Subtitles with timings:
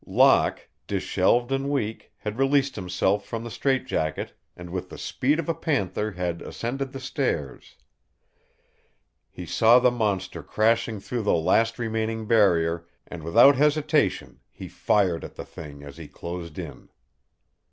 [0.07, 5.37] Locke, disheveled and weak, had released himself from the strait jacket, and with the speed
[5.37, 7.75] of a panther had ascended the stairs.
[9.29, 15.23] He saw the monster crashing through the last remaining barrier, and without hesitation he fired
[15.23, 16.89] at the thing as he closed in.